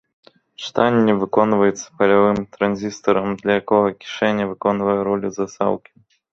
Чытанне 0.63 1.13
выконваецца 1.23 1.83
палявым 1.99 2.39
транзістарам, 2.57 3.27
для 3.45 3.61
якога 3.61 3.87
кішэня 4.01 4.51
выконвае 4.55 4.99
ролю 5.13 5.27
засаўкі. 5.41 5.91